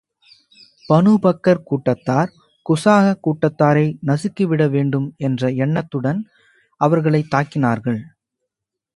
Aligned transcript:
Banu 0.87 1.11
பக்கர் 1.21 1.59
கூட்டத்தார், 1.63 2.31
குஸாஅ 2.65 3.11
கூட்டத்தாரை 3.25 3.85
நசுக்கி 4.05 4.43
விட 4.43 4.67
வேண்டும் 4.67 5.13
என்ற 5.17 5.51
எண்ணத்துடன் 5.51 6.21
அவர்களைத் 6.81 7.31
தாக்கினார்கள். 7.35 8.01